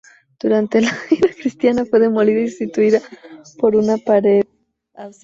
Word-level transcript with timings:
Durante 0.39 0.81
la 0.81 0.89
era 1.11 1.31
cristiana 1.31 1.85
fue 1.85 1.99
demolida 1.99 2.39
y 2.39 2.47
sustituida 2.49 2.99
por 3.59 3.75
una 3.75 3.97
pared 3.97 4.43
absidal. 4.95 5.13